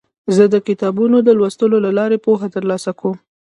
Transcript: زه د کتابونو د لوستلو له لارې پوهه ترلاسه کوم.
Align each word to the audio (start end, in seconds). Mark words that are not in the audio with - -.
زه 0.35 0.43
د 0.53 0.55
کتابونو 0.67 1.17
د 1.27 1.29
لوستلو 1.39 1.77
له 1.85 1.91
لارې 1.97 2.17
پوهه 2.25 2.47
ترلاسه 2.55 2.91
کوم. 2.99 3.17